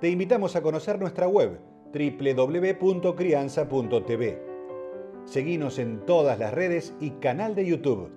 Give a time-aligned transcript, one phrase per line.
[0.00, 1.60] te invitamos a conocer nuestra web
[1.92, 4.42] www.crianza.tv.
[5.24, 8.12] Seguimos en todas las redes y canal de YouTube.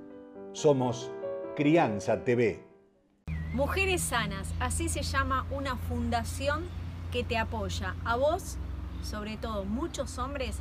[0.53, 1.11] Somos
[1.55, 2.63] Crianza TV.
[3.53, 6.65] Mujeres Sanas, así se llama una fundación
[7.11, 8.57] que te apoya a vos,
[9.03, 10.59] sobre todo muchos hombres,